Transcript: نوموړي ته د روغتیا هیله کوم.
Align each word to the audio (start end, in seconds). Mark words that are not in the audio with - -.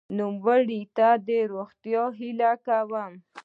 نوموړي 0.17 0.81
ته 0.97 1.07
د 1.27 1.29
روغتیا 1.53 2.03
هیله 2.19 2.51
کوم. 2.65 3.13